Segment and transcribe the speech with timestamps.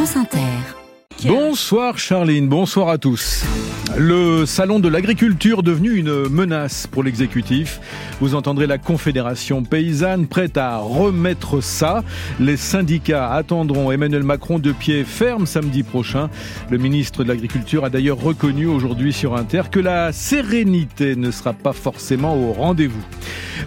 [0.00, 0.79] France Inter.
[1.26, 3.44] Bonsoir Charline, bonsoir à tous.
[3.98, 7.80] Le salon de l'agriculture devenu une menace pour l'exécutif.
[8.20, 12.04] Vous entendrez la Confédération paysanne prête à remettre ça.
[12.38, 16.30] Les syndicats attendront Emmanuel Macron de pied ferme samedi prochain.
[16.70, 21.52] Le ministre de l'Agriculture a d'ailleurs reconnu aujourd'hui sur Inter que la sérénité ne sera
[21.52, 23.04] pas forcément au rendez-vous.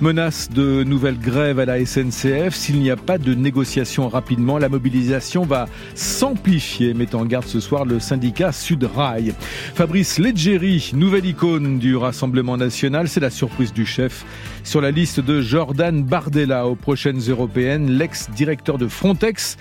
[0.02, 2.56] Menace de nouvelles grèves à la SNCF.
[2.56, 7.60] S'il n'y a pas de négociation rapidement, la mobilisation va s'amplifier, met en garde ce
[7.60, 9.34] soir le syndicat Sudrail.
[9.76, 14.26] Fabrice Leggeri, nouvelle icône du Rassemblement national, c'est la surprise du chef.
[14.64, 19.58] Sur la liste de Jordan Bardella aux prochaines européennes, l'ex-directeur de Frontex,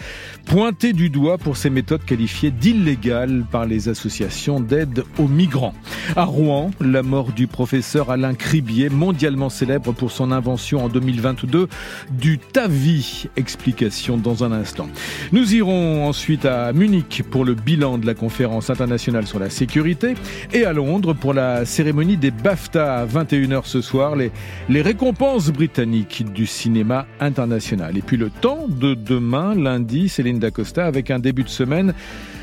[0.46, 5.74] pointé du doigt pour ses méthodes qualifiées d'illégales par les associations d'aide aux migrants.
[6.16, 11.68] À Rouen, la mort du professeur Alain Cribier, mondialement célèbre pour son invention en 2022
[12.10, 13.28] du TAVI.
[13.36, 14.88] Explication dans un instant.
[15.32, 20.12] Nous irons ensuite à Munich pour le bilan de la conférence internationale sur la sécurité
[20.52, 24.30] et à Londres pour la cérémonie des BAFTA à 21h ce soir, les,
[24.68, 27.96] les récompenses britanniques du cinéma international.
[27.96, 31.94] Et puis le temps de demain, lundi, Céline Dacosta, avec un début de semaine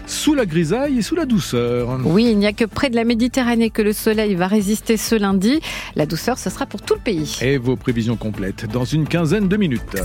[0.08, 2.00] sous la grisaille et sous la douceur.
[2.06, 5.14] Oui, il n'y a que près de la Méditerranée que le soleil va résister ce
[5.14, 5.60] lundi.
[5.96, 7.38] La douceur, ce sera pour tout le pays.
[7.44, 9.96] Et vos prévisions complètes dans une quinzaine de minutes.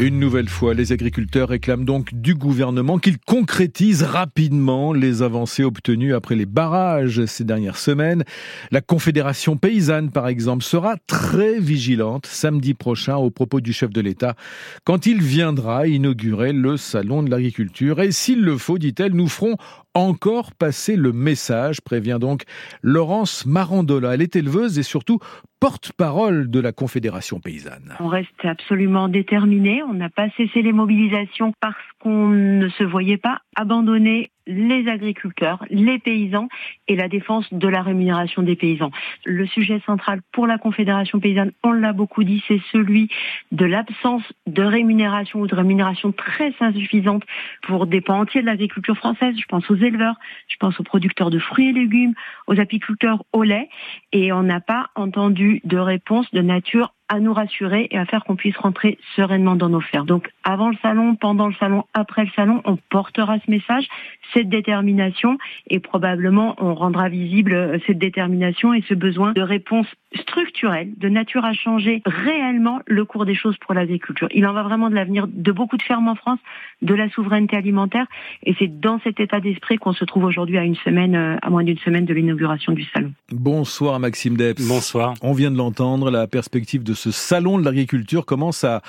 [0.00, 6.12] Une nouvelle fois, les agriculteurs réclament donc du gouvernement qu'il concrétise rapidement les avancées obtenues
[6.12, 8.24] après les barrages ces dernières semaines.
[8.72, 14.00] La Confédération paysanne, par exemple, sera très vigilante samedi prochain au propos du chef de
[14.00, 14.34] l'État
[14.82, 18.00] quand il viendra inaugurer le salon de l'agriculture.
[18.00, 19.56] Et s'il le faut, dit-elle, nous ferons
[19.94, 22.44] encore passer le message, prévient donc
[22.82, 24.14] Laurence Marandola.
[24.14, 25.18] Elle est éleveuse et surtout
[25.60, 27.94] porte-parole de la Confédération paysanne.
[28.00, 29.82] On reste absolument déterminé.
[29.84, 35.64] On n'a pas cessé les mobilisations parce qu'on ne se voyait pas abandonner les agriculteurs,
[35.70, 36.48] les paysans
[36.88, 38.90] et la défense de la rémunération des paysans.
[39.24, 43.08] Le sujet central pour la Confédération paysanne, on l'a beaucoup dit, c'est celui
[43.52, 47.22] de l'absence de rémunération ou de rémunération très insuffisante
[47.62, 49.36] pour des pans entiers de l'agriculture française.
[49.38, 50.16] Je pense aux éleveurs,
[50.48, 52.14] je pense aux producteurs de fruits et légumes,
[52.48, 53.68] aux apiculteurs au lait
[54.12, 58.24] et on n'a pas entendu de réponse de nature à nous rassurer et à faire
[58.24, 60.06] qu'on puisse rentrer sereinement dans nos fermes.
[60.06, 63.86] Donc avant le salon, pendant le salon, après le salon, on portera ce message,
[64.32, 65.36] cette détermination
[65.68, 71.08] et probablement on rendra visible euh, cette détermination et ce besoin de réponse structurelle, de
[71.08, 74.28] nature à changer réellement le cours des choses pour l'agriculture.
[74.32, 76.40] Il en va vraiment de l'avenir de beaucoup de fermes en France,
[76.80, 78.06] de la souveraineté alimentaire
[78.44, 81.50] et c'est dans cet état d'esprit qu'on se trouve aujourd'hui à une semaine, euh, à
[81.50, 83.12] moins d'une semaine de l'inauguration du salon.
[83.30, 84.66] Bonsoir Maxime Debs.
[84.66, 85.14] Bonsoir.
[85.22, 88.82] On vient de l'entendre, la perspective de ce salon de l'agriculture commence à,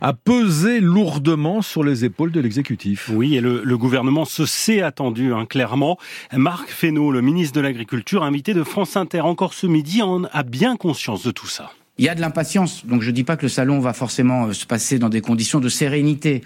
[0.00, 3.10] à peser lourdement sur les épaules de l'exécutif.
[3.12, 5.98] Oui, et le, le, gouvernement se s'est attendu, hein, clairement.
[6.32, 10.42] Marc Fesneau, le ministre de l'Agriculture, invité de France Inter encore ce midi, en a
[10.42, 11.72] bien conscience de tout ça.
[11.98, 14.52] Il y a de l'impatience, donc je ne dis pas que le salon va forcément
[14.52, 16.42] se passer dans des conditions de sérénité.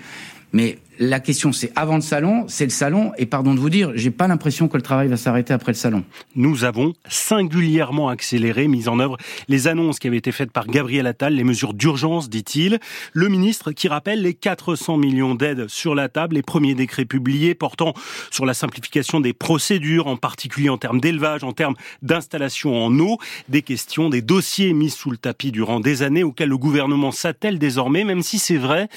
[0.55, 3.93] Mais la question, c'est avant le salon, c'est le salon, et pardon de vous dire,
[3.95, 6.05] j'ai pas l'impression que le travail va s'arrêter après le salon.
[6.37, 9.17] Nous avons singulièrement accéléré, mis en œuvre
[9.49, 12.79] les annonces qui avaient été faites par Gabriel Attal, les mesures d'urgence, dit-il.
[13.15, 17.55] Le ministre qui rappelle les 400 millions d'aides sur la table, les premiers décrets publiés
[17.55, 17.95] portant
[18.31, 23.19] sur la simplification des procédures, en particulier en termes d'élevage, en termes d'installation en eau,
[23.49, 27.59] des questions, des dossiers mis sous le tapis durant des années auxquels le gouvernement s'attelle
[27.59, 28.89] désormais, même si c'est vrai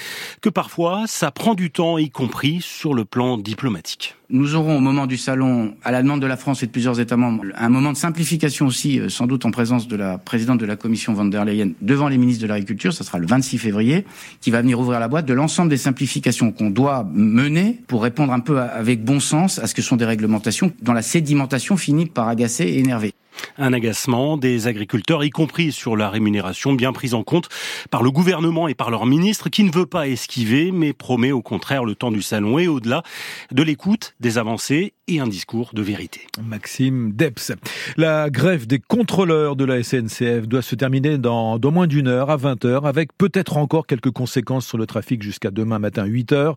[0.42, 4.16] que parfois ça prend du temps y compris sur le plan diplomatique.
[4.30, 7.00] Nous aurons au moment du salon, à la demande de la France et de plusieurs
[7.00, 10.60] États membres, un moment de simplification aussi, euh, sans doute en présence de la présidente
[10.60, 13.60] de la Commission von der Leyen devant les ministres de l'Agriculture, ce sera le 26
[13.60, 14.06] février,
[14.42, 18.34] qui va venir ouvrir la boîte de l'ensemble des simplifications qu'on doit mener pour répondre
[18.34, 22.08] un peu avec bon sens à ce que sont des réglementations dont la sédimentation finit
[22.08, 23.14] par agacer et énerver.
[23.58, 27.50] Un agacement des agriculteurs, y compris sur la rémunération, bien prise en compte
[27.90, 31.42] par le gouvernement et par leur ministre, qui ne veut pas esquiver, mais promet au
[31.42, 33.04] contraire le temps du salon et au-delà
[33.52, 36.22] de l'écoute, des avancées et un discours de vérité.
[36.44, 37.52] Maxime Deps.
[37.98, 42.30] La grève des contrôleurs de la SNCF doit se terminer dans, dans moins d'une heure,
[42.30, 46.32] à 20 heures, avec peut-être encore quelques conséquences sur le trafic jusqu'à demain matin 8
[46.32, 46.56] heures.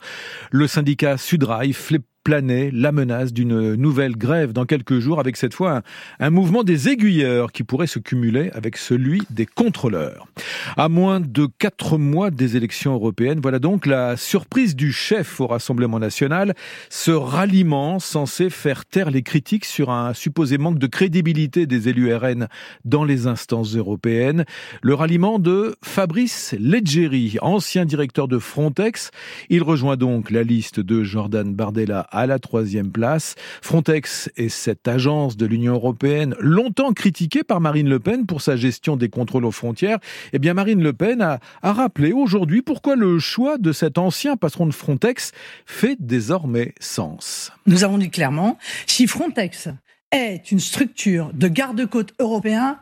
[0.51, 1.73] Le syndicat Sudrail
[2.29, 5.81] planait la menace d'une nouvelle grève dans quelques jours, avec cette fois
[6.21, 10.27] un, mouvement des aiguilleurs qui pourrait se cumuler avec celui des contrôleurs.
[10.77, 15.47] À moins de quatre mois des élections européennes, voilà donc la surprise du chef au
[15.47, 16.53] Rassemblement national,
[16.91, 22.15] ce ralliement censé faire taire les critiques sur un supposé manque de crédibilité des élus
[22.15, 22.49] RN
[22.85, 24.45] dans les instances européennes.
[24.83, 29.13] Le ralliement de Fabrice Leggeri, ancien directeur de Frontex.
[29.49, 33.37] Il rejoint donc la liste de Jordan Bardella à la troisième place.
[33.63, 38.57] Frontex est cette agence de l'Union européenne longtemps critiquée par Marine Le Pen pour sa
[38.57, 39.99] gestion des contrôles aux frontières.
[40.33, 44.37] Eh bien, Marine Le Pen a, a rappelé aujourd'hui pourquoi le choix de cet ancien
[44.37, 45.31] patron de Frontex
[45.65, 47.53] fait désormais sens.
[47.67, 49.69] Nous avons dit clairement, si Frontex
[50.11, 52.81] est une structure de garde-côte européen,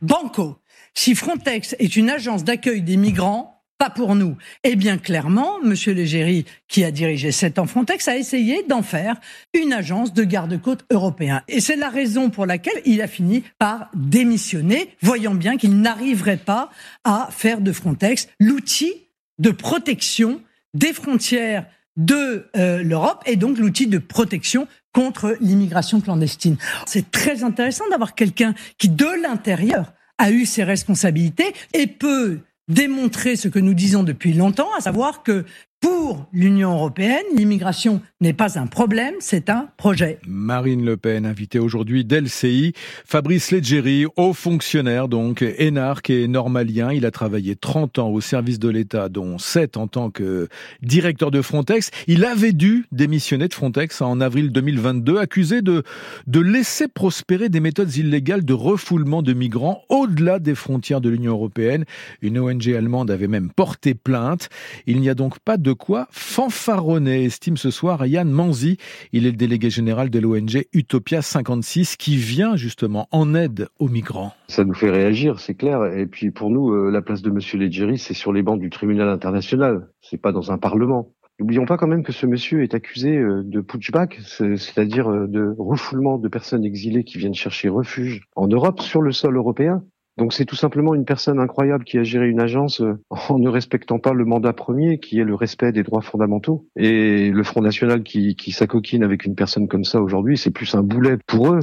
[0.00, 0.56] banco.
[0.94, 4.36] Si Frontex est une agence d'accueil des migrants, pas pour nous.
[4.62, 9.16] Eh bien, clairement, Monsieur Légéry, qui a dirigé sept ans Frontex, a essayé d'en faire
[9.54, 11.40] une agence de garde-côte européen.
[11.48, 16.36] Et c'est la raison pour laquelle il a fini par démissionner, voyant bien qu'il n'arriverait
[16.36, 16.68] pas
[17.04, 18.92] à faire de Frontex l'outil
[19.38, 20.42] de protection
[20.74, 21.64] des frontières
[21.96, 26.58] de euh, l'Europe et donc l'outil de protection contre l'immigration clandestine.
[26.84, 33.36] C'est très intéressant d'avoir quelqu'un qui, de l'intérieur, a eu ses responsabilités et peut démontrer
[33.36, 35.44] ce que nous disons depuis longtemps, à savoir que
[35.80, 40.18] pour l'Union européenne, l'immigration n'est pas un problème, c'est un projet.
[40.26, 42.74] Marine Le Pen, invitée aujourd'hui d'LCI.
[43.06, 46.92] Fabrice Leggeri, haut fonctionnaire, donc énarque et normalien.
[46.92, 50.48] Il a travaillé 30 ans au service de l'État, dont 7 en tant que
[50.82, 51.90] directeur de Frontex.
[52.06, 55.82] Il avait dû démissionner de Frontex en avril 2022, accusé de,
[56.26, 61.32] de laisser prospérer des méthodes illégales de refoulement de migrants au-delà des frontières de l'Union
[61.32, 61.84] européenne.
[62.20, 64.50] Une ONG allemande avait même porté plainte.
[64.86, 68.76] Il n'y a donc pas de de quoi fanfaronner, estime ce soir Yann Manzi.
[69.12, 73.88] Il est le délégué général de l'ONG Utopia 56 qui vient justement en aide aux
[73.88, 74.32] migrants.
[74.48, 75.84] Ça nous fait réagir, c'est clair.
[75.96, 78.68] Et puis pour nous, euh, la place de Monsieur Leggeri, c'est sur les bancs du
[78.68, 79.86] tribunal international.
[80.00, 81.12] C'est pas dans un parlement.
[81.38, 85.54] N'oublions pas quand même que ce monsieur est accusé euh, de putschback, c'est-à-dire euh, de
[85.56, 89.84] refoulement de personnes exilées qui viennent chercher refuge en Europe sur le sol européen.
[90.20, 93.48] Donc c'est tout simplement une personne incroyable qui a géré une agence euh, en ne
[93.48, 96.68] respectant pas le mandat premier, qui est le respect des droits fondamentaux.
[96.76, 100.74] Et le Front National qui, qui s'acoquine avec une personne comme ça aujourd'hui, c'est plus
[100.74, 101.60] un boulet pour eux.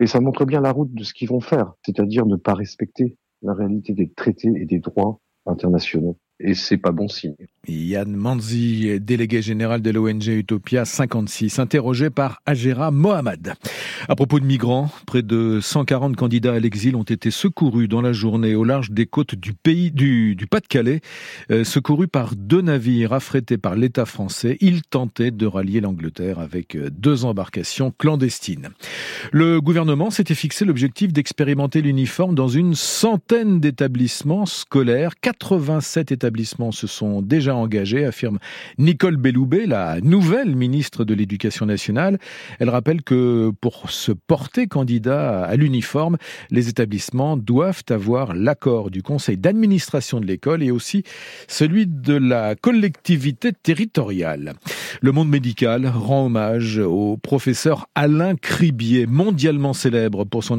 [0.00, 3.16] Et ça montre bien la route de ce qu'ils vont faire, c'est-à-dire ne pas respecter
[3.40, 7.34] la réalité des traités et des droits internationaux et c'est pas bon signe.
[7.66, 13.54] Yann Manzi, délégué général de l'ONG Utopia 56, interrogé par Agera Mohamed.
[14.06, 18.12] À propos de migrants, près de 140 candidats à l'exil ont été secourus dans la
[18.12, 21.00] journée au large des côtes du pays du, Pas-de-Calais,
[21.50, 24.58] euh, secourus par deux navires affrétés par l'État français.
[24.60, 28.68] Ils tentaient de rallier l'Angleterre avec euh, deux embarcations clandestines.
[29.32, 36.72] Le gouvernement s'était fixé l'objectif d'expérimenter l'uniforme dans une centaine d'établissements scolaires, 87 établissements établissements
[36.72, 38.40] se sont déjà engagés, affirme
[38.76, 42.18] Nicole Belloubet, la nouvelle ministre de l'Éducation nationale.
[42.58, 46.16] Elle rappelle que pour se porter candidat à l'uniforme,
[46.50, 51.04] les établissements doivent avoir l'accord du conseil d'administration de l'école et aussi
[51.46, 54.54] celui de la collectivité territoriale.
[55.02, 60.58] Le monde médical rend hommage au professeur Alain Cribier, mondialement célèbre pour son,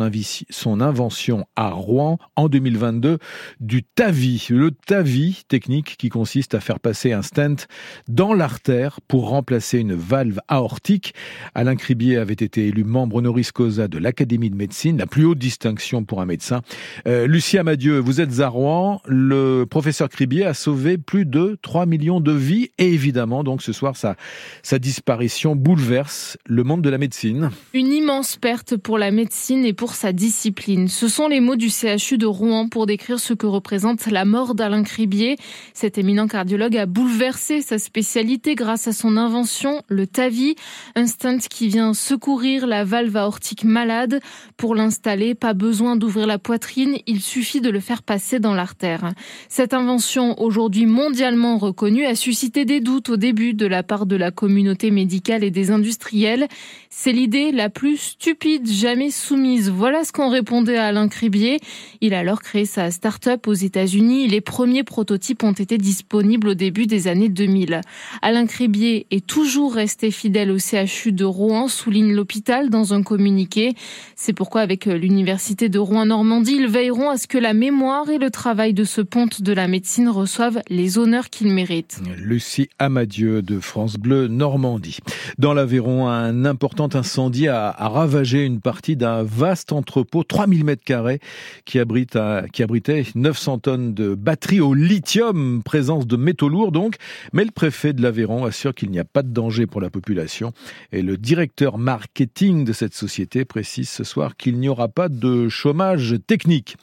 [0.50, 3.18] son invention à Rouen en 2022
[3.60, 4.48] du TAVI.
[4.50, 7.70] Le TAVI, technique qui consiste à faire passer un stent
[8.10, 11.14] dans l'artère pour remplacer une valve aortique.
[11.54, 15.38] Alain Cribier avait été élu membre honoris causa de l'Académie de médecine, la plus haute
[15.38, 16.62] distinction pour un médecin.
[17.08, 19.00] Euh, Lucie Amadieu, vous êtes à Rouen.
[19.06, 23.72] Le professeur Cribier a sauvé plus de 3 millions de vies et évidemment, donc ce
[23.72, 27.50] soir, sa disparition bouleverse le monde de la médecine.
[27.74, 30.90] Une immense perte pour la médecine et pour sa discipline.
[30.90, 34.54] Ce sont les mots du CHU de Rouen pour décrire ce que représente la mort
[34.54, 35.38] d'Alain Cribier.
[35.74, 40.56] Cet éminent cardiologue a bouleversé sa spécialité grâce à son invention, le TAVI,
[40.96, 44.20] un stent qui vient secourir la valve aortique malade.
[44.58, 49.12] Pour l'installer, pas besoin d'ouvrir la poitrine, il suffit de le faire passer dans l'artère.
[49.50, 54.16] Cette invention, aujourd'hui mondialement reconnue, a suscité des doutes au début de la part de
[54.16, 56.48] la communauté médicale et des industriels.
[56.90, 59.70] C'est l'idée la plus stupide jamais soumise.
[59.70, 61.60] Voilà ce qu'on répondait à Alain Cribier.
[62.02, 64.28] Il a alors créé sa start-up aux États-Unis.
[64.28, 67.82] Les premiers prototypes ont été disponibles au début des années 2000.
[68.22, 73.74] Alain Crébier est toujours resté fidèle au CHU de Rouen, souligne l'hôpital dans un communiqué.
[74.16, 78.30] C'est pourquoi avec l'Université de Rouen-Normandie, ils veilleront à ce que la mémoire et le
[78.30, 82.00] travail de ce ponte de la médecine reçoivent les honneurs qu'ils méritent.
[82.18, 85.00] Lucie Amadieu de France Bleu Normandie.
[85.38, 91.20] Dans l'Aveyron, un important incendie a, ravagé une partie d'un vaste entrepôt, 3000 mètres carrés,
[91.66, 92.18] qui, abrite,
[92.52, 95.25] qui abritait 900 tonnes de batteries au lithium,
[95.64, 96.96] présence de métaux lourds donc.
[97.34, 100.52] Mais le préfet de l'Aveyron assure qu'il n'y a pas de danger pour la population.
[100.92, 105.50] Et le directeur marketing de cette société précise ce soir qu'il n'y aura pas de
[105.50, 106.78] chômage technique.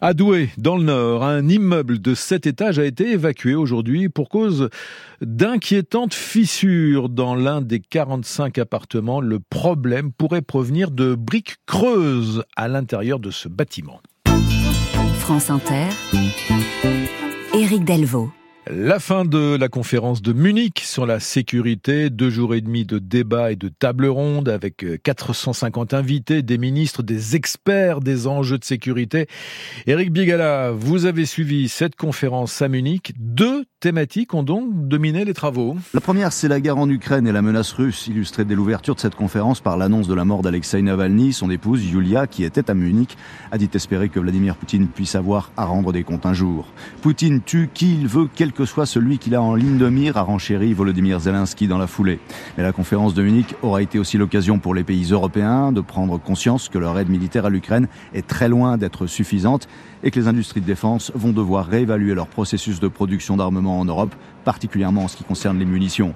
[0.00, 4.28] À Douai, dans le Nord, un immeuble de 7 étages a été évacué aujourd'hui pour
[4.28, 4.68] cause
[5.20, 9.20] d'inquiétantes fissures dans l'un des 45 appartements.
[9.20, 14.00] Le problème pourrait provenir de briques creuses à l'intérieur de ce bâtiment.
[15.18, 15.88] France Inter,
[17.58, 18.30] Éric Delvaux.
[18.70, 22.98] La fin de la conférence de Munich sur la sécurité, deux jours et demi de
[22.98, 28.58] débats et de tables rondes avec 450 euh, invités, des ministres, des experts des enjeux
[28.58, 29.26] de sécurité.
[29.86, 33.12] Éric Bigala, vous avez suivi cette conférence à Munich.
[33.18, 35.76] Deux thématiques ont donc dominé les travaux.
[35.94, 39.00] La première, c'est la guerre en Ukraine et la menace russe, illustrée dès l'ouverture de
[39.00, 41.32] cette conférence par l'annonce de la mort d'Alexei Navalny.
[41.32, 43.16] Son épouse, Yulia, qui était à Munich,
[43.50, 46.66] a dit espérer que Vladimir Poutine puisse avoir à rendre des comptes un jour.
[47.00, 50.16] Poutine tue qui il veut, quel que soit celui qu'il a en ligne de mire,
[50.16, 52.18] a renchéri Volodymyr Zelensky dans la foulée.
[52.56, 56.18] Mais la conférence de Munich aura été aussi l'occasion pour les pays européens de prendre
[56.18, 59.68] conscience que leur aide militaire à l'Ukraine est très loin d'être suffisante
[60.02, 63.84] et que les industries de défense vont devoir réévaluer leur processus de production d'armement en
[63.84, 64.16] Europe,
[64.48, 66.14] particulièrement en ce qui concerne les munitions.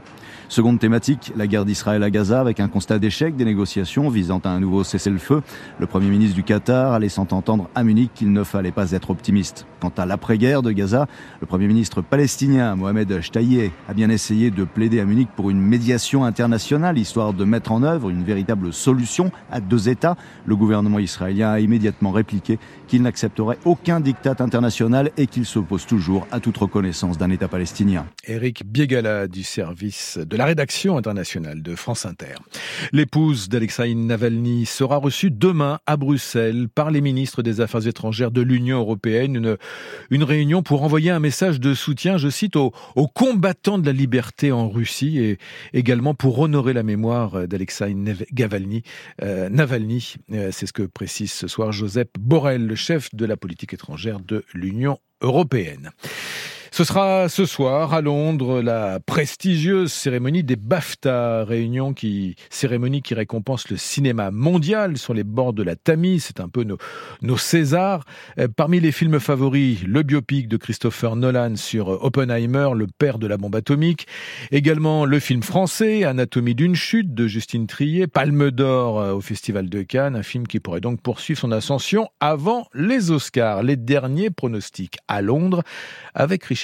[0.49, 4.49] Seconde thématique, la guerre d'Israël à Gaza avec un constat d'échec des négociations visant à
[4.49, 5.43] un nouveau cessez-le-feu.
[5.79, 9.11] Le Premier ministre du Qatar a laissant entendre à Munich qu'il ne fallait pas être
[9.11, 9.67] optimiste.
[9.81, 11.09] Quant à l'après-guerre de Gaza,
[11.41, 15.61] le Premier ministre palestinien Mohamed Shtayyeh a bien essayé de plaider à Munich pour une
[15.61, 20.17] médiation internationale, histoire de mettre en œuvre une véritable solution à deux États.
[20.47, 22.59] Le gouvernement israélien a immédiatement répliqué
[22.89, 28.05] qu'il n'accepterait aucun diktat international et qu'il s'oppose toujours à toute reconnaissance d'un État palestinien.
[28.25, 32.35] Eric Biegala du service de la rédaction internationale de France Inter.
[32.93, 38.41] L'épouse d'Alexei Navalny sera reçue demain à Bruxelles par les ministres des Affaires étrangères de
[38.41, 39.57] l'Union européenne.
[40.11, 42.73] Une, réunion pour envoyer un message de soutien, je cite, aux,
[43.15, 45.39] combattants de la liberté en Russie et
[45.73, 48.83] également pour honorer la mémoire d'Alexei Navalny.
[49.23, 53.37] Euh, Navalny euh, C'est ce que précise ce soir Joseph Borrell, le chef de la
[53.37, 55.91] politique étrangère de l'Union européenne.
[56.75, 63.13] Ce sera ce soir à Londres la prestigieuse cérémonie des BAFTA, réunion qui, cérémonie qui
[63.13, 66.25] récompense le cinéma mondial sur les bords de la Tamise.
[66.25, 66.79] C'est un peu nos,
[67.21, 68.07] nos Césars.
[68.39, 73.27] Euh, parmi les films favoris, le biopic de Christopher Nolan sur Oppenheimer, le père de
[73.27, 74.07] la bombe atomique.
[74.51, 79.69] Également le film français, Anatomie d'une chute de Justine Trier, Palme d'or euh, au Festival
[79.69, 83.63] de Cannes, un film qui pourrait donc poursuivre son ascension avant les Oscars.
[83.63, 85.63] Les derniers pronostics à Londres
[86.15, 86.62] avec Richard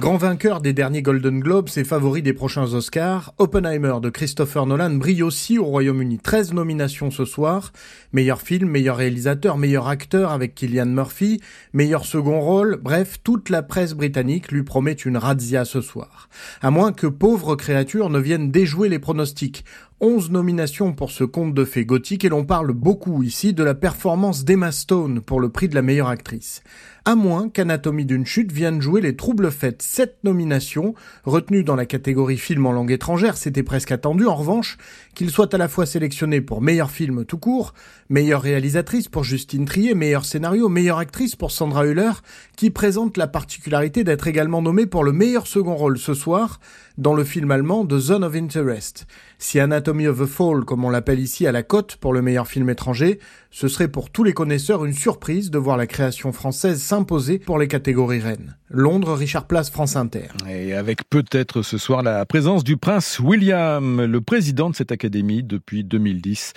[0.00, 4.94] Grand vainqueur des derniers Golden Globes et favori des prochains Oscars, Oppenheimer de Christopher Nolan
[4.94, 6.18] brille aussi au Royaume-Uni.
[6.18, 7.72] 13 nominations ce soir.
[8.12, 11.40] Meilleur film, meilleur réalisateur, meilleur acteur avec Killian Murphy,
[11.74, 12.78] meilleur second rôle.
[12.82, 16.28] Bref, toute la presse britannique lui promet une razzia ce soir.
[16.62, 19.64] À moins que pauvres créatures ne viennent déjouer les pronostics.
[20.00, 23.74] 11 nominations pour ce conte de fées gothique et l'on parle beaucoup ici de la
[23.74, 26.62] performance d'Emma Stone pour le prix de la meilleure actrice.
[27.08, 29.80] À moins qu'Anatomie d'une chute vienne jouer les troubles faits.
[29.80, 34.26] Sept nominations, retenues dans la catégorie film en langue étrangère, c'était presque attendu.
[34.26, 34.76] En revanche,
[35.14, 37.72] qu'il soit à la fois sélectionné pour meilleur film tout court,
[38.10, 42.12] meilleure réalisatrice pour Justine Trier, meilleur scénario, meilleure actrice pour Sandra Hüller,
[42.58, 46.60] qui présente la particularité d'être également nommée pour le meilleur second rôle ce soir,
[46.98, 49.06] dans le film allemand The Zone of Interest.
[49.38, 52.48] Si Anatomy of a Fall, comme on l'appelle ici, à la cote pour le meilleur
[52.48, 53.20] film étranger,
[53.52, 57.58] ce serait pour tous les connaisseurs une surprise de voir la création française s'imposer pour
[57.58, 58.56] les catégories reines.
[58.68, 60.26] Londres, Richard Place, France Inter.
[60.50, 65.42] Et avec peut-être ce soir la présence du prince William, le président de cette académie
[65.42, 66.52] depuis 2010.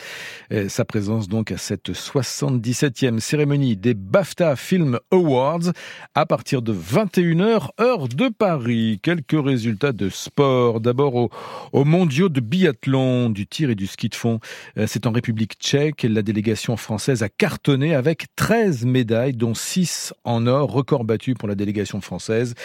[0.68, 5.72] sa présence donc à cette 77e cérémonie des BAFTA Film Awards
[6.16, 9.00] à partir de 21h, heure de Paris.
[9.02, 10.31] Quelques résultats de sport.
[10.38, 11.30] D'abord aux,
[11.74, 14.40] aux mondiaux de biathlon, du tir et du ski de fond.
[14.78, 16.04] Euh, c'est en République tchèque.
[16.04, 21.48] La délégation française a cartonné avec 13 médailles, dont 6 en or, record battu pour
[21.48, 22.56] la délégation française.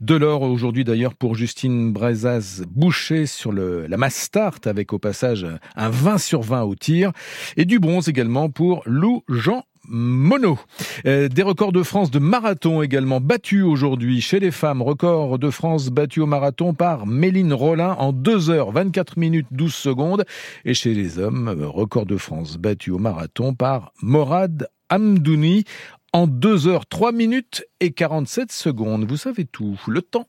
[0.00, 5.46] De l'or aujourd'hui d'ailleurs pour Justine Brezaz-Boucher sur le, la mass start avec au passage
[5.76, 7.12] un 20 sur 20 au tir.
[7.56, 10.58] Et du bronze également pour Lou Jean mono.
[11.06, 14.82] Euh, des records de France de marathon également battus aujourd'hui chez les femmes.
[14.82, 19.74] Record de France battu au marathon par Méline Rollin en 2 heures 24 minutes 12
[19.74, 20.24] secondes.
[20.64, 25.64] Et chez les hommes, euh, record de France battu au marathon par Morad Amdouni
[26.12, 29.04] en 2 heures 3 minutes et 47 secondes.
[29.08, 29.80] Vous savez tout.
[29.88, 30.28] Le temps.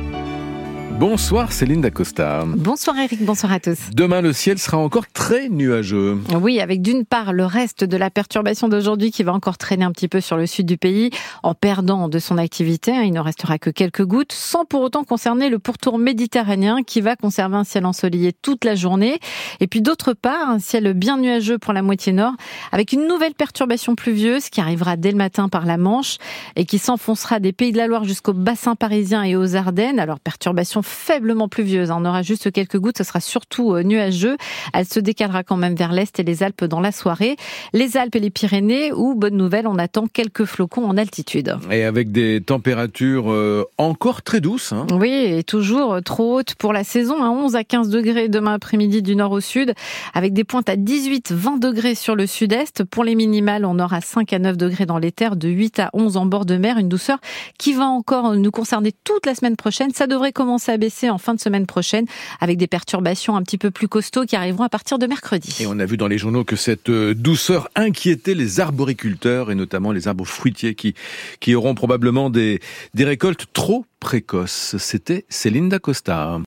[1.01, 2.43] Bonsoir Céline Dacosta.
[2.45, 3.89] Bonsoir Eric, bonsoir à tous.
[3.91, 6.19] Demain, le ciel sera encore très nuageux.
[6.39, 9.91] Oui, avec d'une part le reste de la perturbation d'aujourd'hui qui va encore traîner un
[9.91, 11.09] petit peu sur le sud du pays
[11.41, 12.91] en perdant de son activité.
[13.03, 17.15] Il ne restera que quelques gouttes, sans pour autant concerner le pourtour méditerranéen qui va
[17.15, 19.19] conserver un ciel ensoleillé toute la journée.
[19.59, 22.33] Et puis d'autre part, un ciel bien nuageux pour la moitié nord,
[22.71, 26.17] avec une nouvelle perturbation pluvieuse qui arrivera dès le matin par la Manche
[26.55, 29.99] et qui s'enfoncera des Pays de la Loire jusqu'au bassin parisien et aux Ardennes.
[29.99, 31.91] Alors perturbation faiblement pluvieuse.
[31.91, 32.97] On aura juste quelques gouttes.
[32.97, 34.37] Ce sera surtout euh, nuageux.
[34.73, 37.35] Elle se décalera quand même vers l'est et les Alpes dans la soirée.
[37.73, 41.57] Les Alpes et les Pyrénées, où, bonne nouvelle, on attend quelques flocons en altitude.
[41.71, 44.73] Et avec des températures euh, encore très douces.
[44.73, 44.87] Hein.
[44.91, 47.21] Oui, et toujours trop hautes pour la saison.
[47.31, 49.73] 11 à 15 degrés demain après-midi du nord au sud,
[50.13, 52.83] avec des pointes à 18-20 degrés sur le sud-est.
[52.83, 55.89] Pour les minimales, on aura 5 à 9 degrés dans les terres, de 8 à
[55.93, 56.77] 11 en bord de mer.
[56.77, 57.19] Une douceur
[57.57, 59.91] qui va encore nous concerner toute la semaine prochaine.
[59.93, 60.77] Ça devrait commencer à
[61.09, 62.05] en fin de semaine prochaine
[62.39, 65.55] avec des perturbations un petit peu plus costauds qui arriveront à partir de mercredi.
[65.59, 69.55] Et on a vu dans les journaux que cette euh, douceur inquiétait les arboriculteurs et
[69.55, 70.95] notamment les arbres fruitiers qui,
[71.39, 72.59] qui auront probablement des,
[72.93, 74.75] des récoltes trop précoces.
[74.79, 76.39] C'était Céline Dacosta.